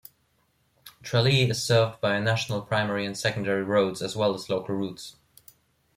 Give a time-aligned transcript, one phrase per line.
[1.03, 5.15] Tralee is served by National Primary and Secondary roads as well as local routes.